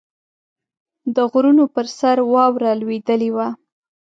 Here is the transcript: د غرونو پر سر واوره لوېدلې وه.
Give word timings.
د 1.15 1.17
غرونو 1.31 1.63
پر 1.73 1.85
سر 1.97 2.17
واوره 2.33 2.71
لوېدلې 2.81 3.29
وه. 3.35 3.47